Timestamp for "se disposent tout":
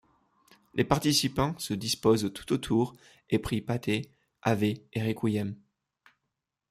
1.59-2.53